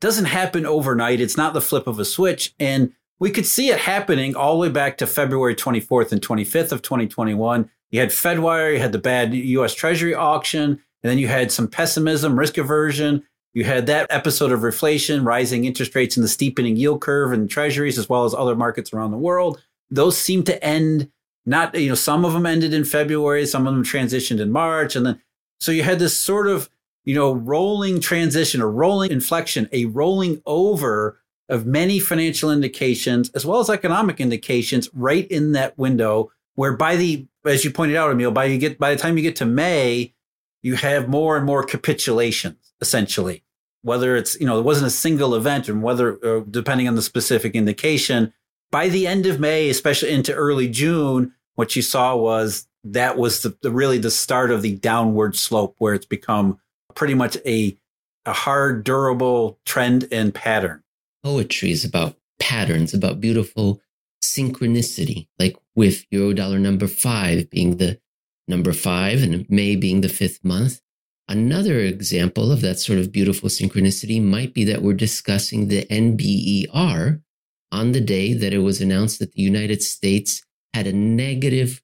doesn't 0.00 0.26
happen 0.26 0.66
overnight. 0.66 1.20
It's 1.20 1.36
not 1.36 1.54
the 1.54 1.60
flip 1.60 1.86
of 1.86 1.98
a 1.98 2.04
switch, 2.04 2.54
and 2.58 2.92
we 3.18 3.30
could 3.30 3.46
see 3.46 3.70
it 3.70 3.80
happening 3.80 4.36
all 4.36 4.54
the 4.54 4.60
way 4.60 4.68
back 4.68 4.98
to 4.98 5.06
February 5.06 5.54
24th 5.54 6.12
and 6.12 6.20
25th 6.20 6.72
of 6.72 6.82
2021. 6.82 7.68
You 7.90 8.00
had 8.00 8.10
FedWire, 8.10 8.74
you 8.74 8.80
had 8.80 8.92
the 8.92 8.98
bad 8.98 9.34
U.S. 9.34 9.74
Treasury 9.74 10.14
auction, 10.14 10.70
and 11.02 11.10
then 11.10 11.18
you 11.18 11.28
had 11.28 11.50
some 11.50 11.68
pessimism, 11.68 12.38
risk 12.38 12.58
aversion, 12.58 13.24
you 13.54 13.64
had 13.64 13.86
that 13.86 14.06
episode 14.10 14.52
of 14.52 14.60
reflation, 14.60 15.24
rising 15.24 15.64
interest 15.64 15.94
rates, 15.94 16.16
and 16.16 16.22
the 16.22 16.28
steepening 16.28 16.76
yield 16.76 17.00
curve 17.00 17.32
and 17.32 17.50
treasuries, 17.50 17.98
as 17.98 18.08
well 18.08 18.24
as 18.24 18.34
other 18.34 18.54
markets 18.54 18.92
around 18.92 19.10
the 19.10 19.16
world. 19.16 19.60
Those 19.90 20.18
seem 20.18 20.44
to 20.44 20.62
end 20.62 21.10
not, 21.46 21.74
you 21.74 21.88
know, 21.88 21.94
some 21.94 22.24
of 22.24 22.34
them 22.34 22.44
ended 22.44 22.74
in 22.74 22.84
February, 22.84 23.46
some 23.46 23.66
of 23.66 23.74
them 23.74 23.82
transitioned 23.82 24.38
in 24.38 24.52
March. 24.52 24.94
And 24.94 25.06
then, 25.06 25.22
so 25.58 25.72
you 25.72 25.82
had 25.82 25.98
this 25.98 26.16
sort 26.16 26.46
of, 26.46 26.68
you 27.08 27.14
know, 27.14 27.32
rolling 27.32 28.00
transition, 28.00 28.60
a 28.60 28.66
rolling 28.66 29.10
inflection, 29.10 29.66
a 29.72 29.86
rolling 29.86 30.42
over 30.44 31.18
of 31.48 31.64
many 31.64 31.98
financial 31.98 32.50
indications, 32.50 33.30
as 33.30 33.46
well 33.46 33.60
as 33.60 33.70
economic 33.70 34.20
indications, 34.20 34.90
right 34.92 35.26
in 35.28 35.52
that 35.52 35.78
window 35.78 36.30
where 36.56 36.76
by 36.76 36.96
the, 36.96 37.26
as 37.46 37.64
you 37.64 37.70
pointed 37.70 37.96
out, 37.96 38.10
Emil, 38.10 38.30
by 38.30 38.44
you 38.44 38.58
get 38.58 38.78
by 38.78 38.94
the 38.94 39.00
time 39.00 39.16
you 39.16 39.22
get 39.22 39.36
to 39.36 39.46
May, 39.46 40.12
you 40.60 40.74
have 40.74 41.08
more 41.08 41.38
and 41.38 41.46
more 41.46 41.62
capitulations 41.62 42.74
essentially. 42.82 43.42
Whether 43.80 44.14
it's, 44.14 44.38
you 44.38 44.44
know, 44.44 44.58
it 44.58 44.64
wasn't 44.64 44.88
a 44.88 44.90
single 44.90 45.34
event 45.34 45.66
and 45.66 45.82
whether, 45.82 46.22
uh, 46.22 46.44
depending 46.50 46.88
on 46.88 46.94
the 46.94 47.00
specific 47.00 47.54
indication, 47.54 48.34
by 48.70 48.90
the 48.90 49.06
end 49.06 49.24
of 49.24 49.40
May, 49.40 49.70
especially 49.70 50.10
into 50.10 50.34
early 50.34 50.68
June, 50.68 51.32
what 51.54 51.74
you 51.74 51.80
saw 51.80 52.14
was 52.16 52.68
that 52.84 53.16
was 53.16 53.40
the, 53.40 53.56
the 53.62 53.70
really 53.70 53.96
the 53.96 54.10
start 54.10 54.50
of 54.50 54.60
the 54.60 54.74
downward 54.76 55.36
slope 55.36 55.74
where 55.78 55.94
it's 55.94 56.04
become 56.04 56.58
pretty 56.98 57.14
much 57.14 57.38
a, 57.46 57.78
a 58.26 58.32
hard, 58.32 58.82
durable 58.82 59.60
trend 59.64 60.08
and 60.10 60.34
pattern. 60.34 60.82
Poetry 61.22 61.70
is 61.70 61.84
about 61.84 62.16
patterns, 62.40 62.92
about 62.92 63.20
beautiful 63.20 63.80
synchronicity, 64.22 65.28
like 65.38 65.56
with 65.76 66.10
Eurodollar 66.10 66.60
number 66.60 66.88
five 66.88 67.48
being 67.50 67.76
the 67.76 68.00
number 68.48 68.72
five 68.72 69.22
and 69.22 69.48
May 69.48 69.76
being 69.76 70.00
the 70.00 70.08
fifth 70.08 70.44
month. 70.44 70.80
Another 71.28 71.78
example 71.78 72.50
of 72.50 72.62
that 72.62 72.80
sort 72.80 72.98
of 72.98 73.12
beautiful 73.12 73.48
synchronicity 73.48 74.20
might 74.20 74.52
be 74.52 74.64
that 74.64 74.82
we're 74.82 74.94
discussing 74.94 75.68
the 75.68 75.84
NBER 75.86 77.22
on 77.70 77.92
the 77.92 78.00
day 78.00 78.32
that 78.32 78.52
it 78.52 78.58
was 78.58 78.80
announced 78.80 79.20
that 79.20 79.32
the 79.32 79.42
United 79.42 79.82
States 79.82 80.42
had 80.74 80.88
a 80.88 80.92
negative, 80.92 81.80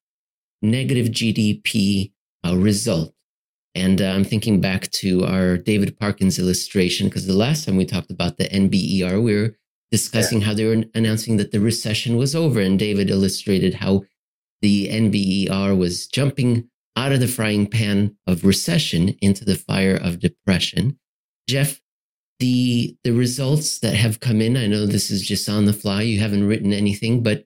negative 0.60 1.08
GDP 1.08 2.12
uh, 2.44 2.56
result. 2.56 3.13
And 3.74 4.00
uh, 4.00 4.06
I'm 4.06 4.24
thinking 4.24 4.60
back 4.60 4.90
to 4.92 5.24
our 5.24 5.56
David 5.56 5.98
Parkins 5.98 6.38
illustration, 6.38 7.08
because 7.08 7.26
the 7.26 7.32
last 7.32 7.64
time 7.64 7.76
we 7.76 7.84
talked 7.84 8.10
about 8.10 8.36
the 8.38 8.48
NBER, 8.48 9.22
we 9.22 9.34
were 9.34 9.56
discussing 9.90 10.40
yeah. 10.40 10.46
how 10.46 10.54
they 10.54 10.64
were 10.64 10.84
announcing 10.94 11.36
that 11.38 11.50
the 11.50 11.60
recession 11.60 12.16
was 12.16 12.34
over. 12.34 12.60
And 12.60 12.78
David 12.78 13.10
illustrated 13.10 13.74
how 13.74 14.04
the 14.62 14.88
NBER 14.88 15.76
was 15.76 16.06
jumping 16.06 16.68
out 16.96 17.12
of 17.12 17.20
the 17.20 17.28
frying 17.28 17.66
pan 17.66 18.16
of 18.26 18.44
recession 18.44 19.16
into 19.20 19.44
the 19.44 19.56
fire 19.56 19.96
of 19.96 20.20
depression. 20.20 20.98
Jeff, 21.48 21.80
the 22.38 22.96
the 23.04 23.12
results 23.12 23.80
that 23.80 23.94
have 23.94 24.20
come 24.20 24.40
in, 24.40 24.56
I 24.56 24.66
know 24.66 24.86
this 24.86 25.10
is 25.10 25.22
just 25.22 25.48
on 25.48 25.64
the 25.64 25.72
fly. 25.72 26.02
You 26.02 26.20
haven't 26.20 26.46
written 26.46 26.72
anything, 26.72 27.22
but 27.22 27.44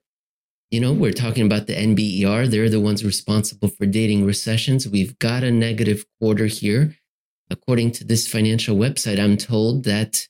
you 0.71 0.81
know, 0.81 0.93
we're 0.93 1.13
talking 1.13 1.47
about 1.47 1.67
the 1.67 1.75
NBER. 1.75 2.51
They're 2.51 2.69
the 2.69 2.81
ones 2.81 3.05
responsible 3.05 3.69
for 3.69 3.87
dating 3.87 4.25
recessions. 4.27 4.87
We've 4.87 5.19
got 5.19 5.43
a 5.43 5.51
negative 5.51 6.05
quarter 6.21 6.47
here. 6.47 6.95
According 7.51 7.93
to 7.93 8.05
this 8.05 8.29
financial 8.29 8.77
website, 8.77 9.19
I'm 9.19 9.39
told 9.39 9.85
that 9.85 10.29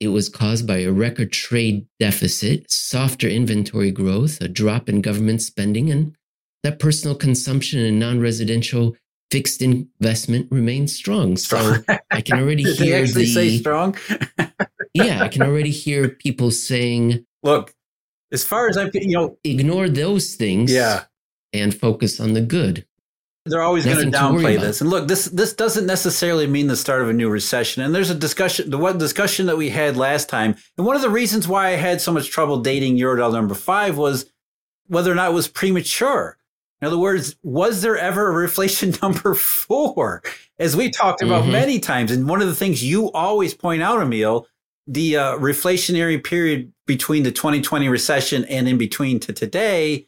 it 0.00 0.08
was 0.08 0.30
caused 0.30 0.66
by 0.66 0.78
a 0.78 0.92
record 0.92 1.32
trade 1.32 1.86
deficit, 2.00 2.70
softer 2.70 3.28
inventory 3.28 3.90
growth, 3.90 4.40
a 4.40 4.48
drop 4.48 4.88
in 4.88 5.02
government 5.02 5.42
spending, 5.42 5.90
and 5.90 6.16
that 6.62 6.78
personal 6.78 7.14
consumption 7.14 7.80
and 7.80 7.98
non-residential 7.98 8.96
fixed 9.30 9.60
investment 9.60 10.48
remains 10.50 10.94
strong. 10.94 11.36
So 11.36 11.76
I 12.10 12.22
can 12.22 12.38
already 12.38 12.64
Did 12.64 12.78
hear 12.78 13.02
actually 13.02 13.24
the, 13.24 13.34
say 13.34 13.58
strong. 13.58 13.96
yeah, 14.94 15.22
I 15.22 15.28
can 15.28 15.42
already 15.42 15.70
hear 15.70 16.08
people 16.08 16.50
saying, 16.50 17.26
"Look, 17.42 17.74
as 18.34 18.44
far 18.44 18.68
as 18.68 18.76
I'm, 18.76 18.90
you 18.92 19.16
know, 19.16 19.38
ignore 19.44 19.88
those 19.88 20.34
things. 20.34 20.72
Yeah. 20.72 21.04
And 21.52 21.72
focus 21.72 22.18
on 22.18 22.32
the 22.32 22.40
good. 22.40 22.84
They're 23.46 23.62
always 23.62 23.84
going 23.84 24.10
to 24.10 24.18
downplay 24.18 24.58
this. 24.58 24.80
And 24.80 24.90
look, 24.90 25.06
this 25.06 25.26
this 25.26 25.52
doesn't 25.52 25.86
necessarily 25.86 26.46
mean 26.46 26.66
the 26.66 26.76
start 26.76 27.02
of 27.02 27.10
a 27.10 27.12
new 27.12 27.28
recession. 27.28 27.82
And 27.82 27.94
there's 27.94 28.10
a 28.10 28.14
discussion, 28.14 28.70
the 28.70 28.78
one 28.78 28.98
discussion 28.98 29.46
that 29.46 29.56
we 29.56 29.70
had 29.70 29.96
last 29.96 30.28
time, 30.28 30.56
and 30.76 30.86
one 30.86 30.96
of 30.96 31.02
the 31.02 31.10
reasons 31.10 31.46
why 31.46 31.68
I 31.68 31.76
had 31.76 32.00
so 32.00 32.10
much 32.10 32.30
trouble 32.30 32.58
dating 32.60 32.96
Eurodollar 32.96 33.34
number 33.34 33.54
five 33.54 33.96
was 33.96 34.32
whether 34.88 35.12
or 35.12 35.14
not 35.14 35.30
it 35.30 35.34
was 35.34 35.46
premature. 35.46 36.38
In 36.80 36.88
other 36.88 36.98
words, 36.98 37.36
was 37.42 37.82
there 37.82 37.96
ever 37.96 38.30
a 38.30 38.48
reflation 38.48 39.00
number 39.02 39.34
four? 39.34 40.22
As 40.58 40.74
we 40.74 40.90
talked 40.90 41.22
about 41.22 41.44
mm-hmm. 41.44 41.52
many 41.52 41.80
times, 41.80 42.10
and 42.10 42.28
one 42.28 42.42
of 42.42 42.48
the 42.48 42.54
things 42.54 42.82
you 42.82 43.12
always 43.12 43.54
point 43.54 43.82
out, 43.82 44.02
Emil, 44.02 44.46
the 44.86 45.16
uh, 45.16 45.38
reflationary 45.38 46.22
period 46.22 46.73
between 46.86 47.22
the 47.22 47.32
2020 47.32 47.88
recession 47.88 48.44
and 48.46 48.68
in 48.68 48.78
between 48.78 49.20
to 49.20 49.32
today 49.32 50.06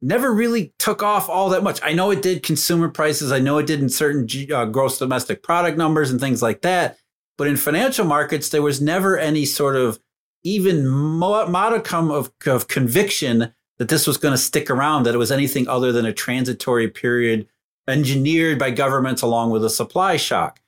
never 0.00 0.32
really 0.32 0.74
took 0.78 1.02
off 1.02 1.28
all 1.28 1.48
that 1.50 1.62
much. 1.62 1.80
I 1.82 1.92
know 1.92 2.10
it 2.10 2.22
did 2.22 2.42
consumer 2.42 2.88
prices. 2.88 3.30
I 3.30 3.38
know 3.38 3.58
it 3.58 3.66
did 3.66 3.80
in 3.80 3.88
certain 3.88 4.26
uh, 4.52 4.64
gross 4.64 4.98
domestic 4.98 5.42
product 5.42 5.78
numbers 5.78 6.10
and 6.10 6.20
things 6.20 6.42
like 6.42 6.62
that. 6.62 6.98
But 7.38 7.46
in 7.46 7.56
financial 7.56 8.04
markets, 8.04 8.48
there 8.48 8.62
was 8.62 8.80
never 8.80 9.16
any 9.16 9.44
sort 9.44 9.76
of 9.76 10.00
even 10.42 10.86
modicum 10.88 12.10
of, 12.10 12.32
of 12.46 12.68
conviction 12.68 13.54
that 13.78 13.88
this 13.88 14.06
was 14.06 14.16
going 14.16 14.32
to 14.32 14.38
stick 14.38 14.70
around, 14.70 15.04
that 15.04 15.14
it 15.14 15.18
was 15.18 15.32
anything 15.32 15.68
other 15.68 15.92
than 15.92 16.04
a 16.04 16.12
transitory 16.12 16.88
period 16.88 17.46
engineered 17.88 18.58
by 18.58 18.70
governments 18.70 19.22
along 19.22 19.50
with 19.50 19.64
a 19.64 19.70
supply 19.70 20.16
shock. 20.16 20.60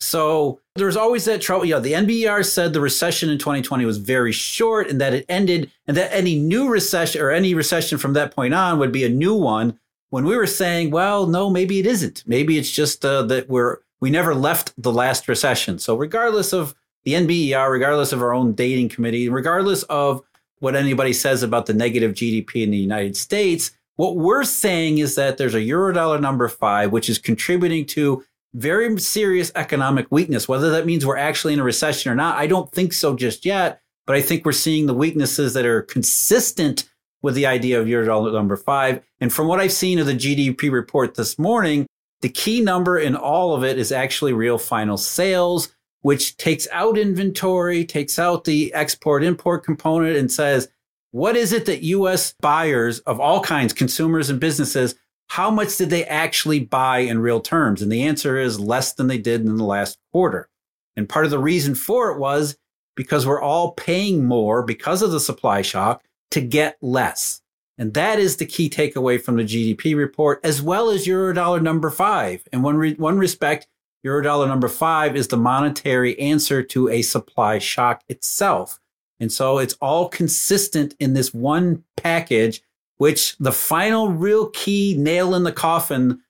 So 0.00 0.60
there's 0.76 0.96
always 0.96 1.24
that 1.24 1.40
trouble. 1.40 1.64
You 1.64 1.74
know, 1.74 1.80
the 1.80 1.92
NBER 1.92 2.44
said 2.44 2.72
the 2.72 2.80
recession 2.80 3.30
in 3.30 3.38
2020 3.38 3.84
was 3.84 3.98
very 3.98 4.32
short 4.32 4.88
and 4.88 5.00
that 5.00 5.14
it 5.14 5.26
ended, 5.28 5.70
and 5.86 5.96
that 5.96 6.14
any 6.14 6.38
new 6.38 6.68
recession 6.68 7.20
or 7.20 7.30
any 7.30 7.54
recession 7.54 7.98
from 7.98 8.12
that 8.12 8.34
point 8.34 8.54
on 8.54 8.78
would 8.78 8.92
be 8.92 9.04
a 9.04 9.08
new 9.08 9.34
one. 9.34 9.78
When 10.10 10.24
we 10.24 10.36
were 10.36 10.46
saying, 10.46 10.90
well, 10.90 11.26
no, 11.26 11.50
maybe 11.50 11.78
it 11.80 11.86
isn't. 11.86 12.24
Maybe 12.26 12.56
it's 12.56 12.70
just 12.70 13.04
uh, 13.04 13.22
that 13.24 13.48
we're 13.48 13.78
we 14.00 14.10
never 14.10 14.34
left 14.34 14.72
the 14.80 14.92
last 14.92 15.28
recession. 15.28 15.78
So 15.78 15.96
regardless 15.96 16.52
of 16.52 16.74
the 17.04 17.14
NBER, 17.14 17.70
regardless 17.70 18.12
of 18.12 18.22
our 18.22 18.32
own 18.32 18.52
dating 18.52 18.90
committee, 18.90 19.28
regardless 19.28 19.82
of 19.84 20.22
what 20.60 20.76
anybody 20.76 21.12
says 21.12 21.42
about 21.42 21.66
the 21.66 21.74
negative 21.74 22.12
GDP 22.12 22.62
in 22.62 22.70
the 22.70 22.78
United 22.78 23.16
States, 23.16 23.72
what 23.96 24.16
we're 24.16 24.44
saying 24.44 24.98
is 24.98 25.16
that 25.16 25.38
there's 25.38 25.56
a 25.56 25.60
Eurodollar 25.60 26.20
number 26.20 26.48
five, 26.48 26.92
which 26.92 27.08
is 27.08 27.18
contributing 27.18 27.84
to 27.86 28.24
very 28.54 28.98
serious 28.98 29.52
economic 29.54 30.06
weakness. 30.10 30.48
Whether 30.48 30.70
that 30.70 30.86
means 30.86 31.04
we're 31.04 31.16
actually 31.16 31.52
in 31.52 31.60
a 31.60 31.64
recession 31.64 32.10
or 32.10 32.14
not, 32.14 32.36
I 32.36 32.46
don't 32.46 32.70
think 32.72 32.92
so 32.92 33.14
just 33.14 33.44
yet. 33.44 33.80
But 34.06 34.16
I 34.16 34.22
think 34.22 34.44
we're 34.44 34.52
seeing 34.52 34.86
the 34.86 34.94
weaknesses 34.94 35.52
that 35.52 35.66
are 35.66 35.82
consistent 35.82 36.88
with 37.20 37.34
the 37.34 37.46
idea 37.46 37.78
of 37.78 37.86
Eurodollar 37.86 38.32
number 38.32 38.56
five. 38.56 39.02
And 39.20 39.30
from 39.30 39.48
what 39.48 39.60
I've 39.60 39.72
seen 39.72 39.98
of 39.98 40.06
the 40.06 40.14
GDP 40.14 40.72
report 40.72 41.14
this 41.14 41.38
morning, 41.38 41.86
the 42.22 42.28
key 42.28 42.60
number 42.60 42.98
in 42.98 43.14
all 43.14 43.54
of 43.54 43.64
it 43.64 43.78
is 43.78 43.92
actually 43.92 44.32
real 44.32 44.56
final 44.56 44.96
sales, 44.96 45.74
which 46.00 46.36
takes 46.36 46.66
out 46.72 46.96
inventory, 46.96 47.84
takes 47.84 48.18
out 48.18 48.44
the 48.44 48.72
export 48.72 49.22
import 49.22 49.64
component, 49.64 50.16
and 50.16 50.32
says, 50.32 50.68
what 51.10 51.36
is 51.36 51.52
it 51.52 51.66
that 51.66 51.82
US 51.82 52.34
buyers 52.40 53.00
of 53.00 53.20
all 53.20 53.42
kinds, 53.42 53.72
consumers 53.72 54.30
and 54.30 54.40
businesses, 54.40 54.94
how 55.28 55.50
much 55.50 55.76
did 55.76 55.90
they 55.90 56.04
actually 56.04 56.60
buy 56.60 56.98
in 56.98 57.20
real 57.20 57.40
terms? 57.40 57.82
And 57.82 57.92
the 57.92 58.02
answer 58.02 58.38
is 58.38 58.58
less 58.58 58.94
than 58.94 59.06
they 59.06 59.18
did 59.18 59.42
in 59.42 59.56
the 59.56 59.64
last 59.64 59.98
quarter. 60.12 60.48
And 60.96 61.08
part 61.08 61.24
of 61.24 61.30
the 61.30 61.38
reason 61.38 61.74
for 61.74 62.10
it 62.10 62.18
was 62.18 62.56
because 62.96 63.26
we're 63.26 63.40
all 63.40 63.72
paying 63.72 64.24
more 64.24 64.62
because 64.62 65.02
of 65.02 65.12
the 65.12 65.20
supply 65.20 65.62
shock 65.62 66.02
to 66.32 66.40
get 66.40 66.76
less. 66.80 67.40
And 67.76 67.94
that 67.94 68.18
is 68.18 68.36
the 68.36 68.46
key 68.46 68.68
takeaway 68.68 69.22
from 69.22 69.36
the 69.36 69.44
GDP 69.44 69.96
report, 69.96 70.40
as 70.42 70.60
well 70.60 70.90
as 70.90 71.06
Eurodollar 71.06 71.62
number 71.62 71.90
five. 71.90 72.42
In 72.52 72.62
one, 72.62 72.76
re- 72.76 72.94
one 72.94 73.18
respect, 73.18 73.68
Eurodollar 74.04 74.48
number 74.48 74.66
five 74.66 75.14
is 75.14 75.28
the 75.28 75.36
monetary 75.36 76.18
answer 76.18 76.62
to 76.64 76.88
a 76.88 77.02
supply 77.02 77.58
shock 77.58 78.02
itself. 78.08 78.80
And 79.20 79.32
so 79.32 79.58
it's 79.58 79.74
all 79.80 80.08
consistent 80.08 80.94
in 80.98 81.12
this 81.12 81.32
one 81.32 81.84
package 81.96 82.62
which 82.98 83.36
the 83.38 83.52
final 83.52 84.08
real 84.08 84.50
key 84.50 84.94
nail 84.98 85.34
in 85.34 85.44
the 85.44 85.52
coffin, 85.52 86.20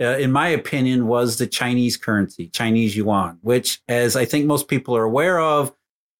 uh, 0.00 0.18
in 0.18 0.30
my 0.30 0.48
opinion, 0.48 1.06
was 1.06 1.38
the 1.38 1.46
Chinese 1.46 1.96
currency, 1.96 2.48
Chinese 2.48 2.96
yuan, 2.96 3.38
which, 3.40 3.80
as 3.88 4.14
I 4.16 4.24
think 4.24 4.44
most 4.44 4.68
people 4.68 4.96
are 4.96 5.04
aware 5.04 5.40
of, 5.40 5.72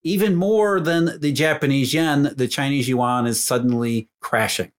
even 0.02 0.36
more 0.36 0.78
than 0.78 1.18
the 1.20 1.32
Japanese 1.32 1.92
yen, 1.92 2.32
the 2.36 2.48
Chinese 2.48 2.88
yuan 2.88 3.26
is 3.26 3.42
suddenly 3.42 4.08
crashing. 4.20 4.72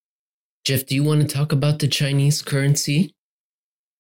Jeff, 0.64 0.86
do 0.86 0.96
you 0.96 1.04
want 1.04 1.22
to 1.22 1.28
talk 1.28 1.52
about 1.52 1.80
the 1.80 1.88
Chinese 1.88 2.42
currency 2.42 3.14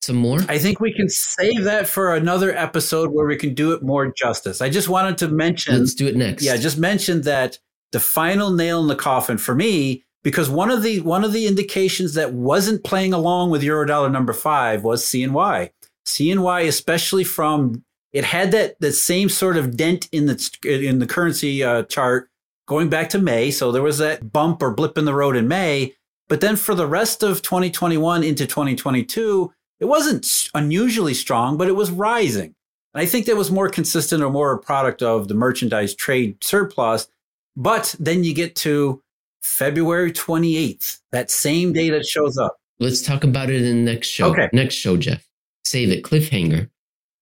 some 0.02 0.16
more? 0.16 0.40
I 0.48 0.58
think 0.58 0.80
we 0.80 0.94
can 0.94 1.10
save 1.10 1.66
that 1.66 1.88
for 1.88 2.16
another 2.16 2.56
episode 2.56 3.12
where 3.12 3.28
we 3.28 3.36
can 3.36 3.54
do 3.54 3.74
it 3.74 3.84
more 3.84 4.12
justice. 4.14 4.62
I 4.62 4.70
just 4.70 4.88
wanted 4.88 5.18
to 5.20 5.28
mention. 5.28 5.78
Let's 5.78 5.94
do 5.94 6.08
it 6.08 6.16
next. 6.16 6.44
Yeah, 6.44 6.56
just 6.56 6.78
mention 6.78 7.22
that 7.24 7.60
the 7.92 8.00
final 8.00 8.52
nail 8.52 8.82
in 8.82 8.88
the 8.88 8.96
coffin 8.96 9.38
for 9.38 9.54
me 9.54 10.06
because 10.28 10.50
one 10.50 10.70
of 10.70 10.84
the 10.84 11.00
one 11.00 11.24
of 11.24 11.32
the 11.32 11.48
indications 11.48 12.14
that 12.16 12.34
wasn't 12.34 12.84
playing 12.84 13.14
along 13.14 13.50
with 13.50 13.62
Eurodollar 13.62 14.12
number 14.12 14.34
five 14.34 14.84
was 14.84 15.06
CNY. 15.06 15.70
CNY, 16.06 16.68
especially 16.68 17.24
from 17.24 17.86
it 18.12 18.26
had 18.26 18.52
that 18.52 18.78
that 18.82 18.92
same 18.92 19.30
sort 19.30 19.56
of 19.56 19.78
dent 19.78 20.10
in 20.12 20.26
the 20.26 20.58
in 20.66 21.00
the 21.00 21.08
currency 21.08 21.64
uh, 21.64 21.84
chart 21.84 22.30
going 22.68 22.90
back 22.90 23.08
to 23.12 23.20
May. 23.20 23.52
So 23.52 23.72
there 23.72 23.82
was 23.82 24.00
that 24.00 24.34
bump 24.34 24.62
or 24.62 24.74
blip 24.74 24.98
in 24.98 25.06
the 25.06 25.14
road 25.14 25.38
in 25.38 25.48
May. 25.48 25.94
But 26.28 26.42
then 26.42 26.58
for 26.58 26.76
the 26.76 26.88
rest 26.88 27.24
of 27.24 27.42
2021 27.42 28.22
into 28.22 28.46
2022, 28.46 29.54
it 29.80 29.86
wasn't 29.86 30.50
unusually 30.54 31.14
strong, 31.14 31.56
but 31.56 31.70
it 31.70 31.78
was 31.78 31.90
rising. 31.90 32.54
And 32.94 33.02
I 33.02 33.06
think 33.06 33.28
that 33.28 33.38
was 33.38 33.50
more 33.50 33.70
consistent 33.70 34.22
or 34.22 34.30
more 34.30 34.52
a 34.52 34.60
product 34.60 35.02
of 35.02 35.30
the 35.30 35.36
merchandise 35.36 35.96
trade 35.96 36.44
surplus. 36.44 37.08
But 37.56 37.96
then 37.98 38.26
you 38.26 38.34
get 38.34 38.58
to 38.58 39.02
February 39.42 40.12
28th, 40.12 41.00
that 41.12 41.32
same 41.32 41.74
day 41.74 41.90
that 41.90 42.06
shows 42.06 42.38
up. 42.38 42.58
Let's 42.80 43.02
talk 43.02 43.24
about 43.24 43.50
it 43.50 43.64
in 43.64 43.86
the 43.86 43.92
next 43.92 44.08
show. 44.08 44.32
Okay. 44.32 44.50
Next 44.54 44.76
show, 44.76 44.98
Jeff. 44.98 45.28
Save 45.66 45.92
it. 45.92 46.04
Cliffhanger. 46.04 46.70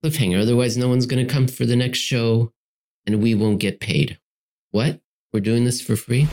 Cliffhanger. 0.04 0.42
Otherwise, 0.42 0.78
no 0.78 0.90
one's 0.90 1.06
going 1.06 1.26
to 1.26 1.34
come 1.34 1.48
for 1.48 1.66
the 1.66 1.76
next 1.76 2.00
show 2.00 2.52
and 3.06 3.22
we 3.22 3.36
won't 3.36 3.60
get 3.60 3.80
paid. 3.80 4.20
What? 4.72 5.00
We're 5.32 5.40
doing 5.40 5.66
this 5.66 5.82
for 5.82 5.96
free? 5.96 6.28